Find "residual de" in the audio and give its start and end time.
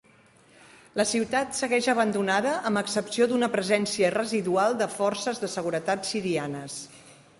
4.17-4.89